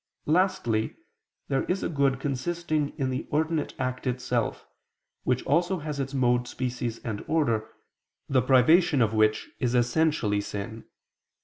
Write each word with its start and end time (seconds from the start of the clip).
Lastly, 0.25 0.95
there 1.47 1.63
is 1.65 1.83
a 1.83 1.87
good 1.87 2.19
consisting 2.19 2.89
in 2.97 3.11
the 3.11 3.27
ordinate 3.29 3.75
act 3.77 4.07
itself, 4.07 4.65
which 5.25 5.45
also 5.45 5.77
has 5.77 5.99
its 5.99 6.11
mode, 6.11 6.47
species 6.47 6.97
and 7.05 7.23
order, 7.27 7.67
the 8.27 8.41
privation 8.41 9.03
of 9.03 9.13
which 9.13 9.51
is 9.59 9.75
essentially 9.75 10.41
sin. 10.41 10.85